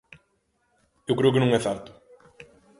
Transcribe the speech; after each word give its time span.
Eu 1.09 1.17
creo 1.17 1.33
que 1.33 1.41
non 1.41 1.53
é 1.57 1.59
certo. 1.67 1.91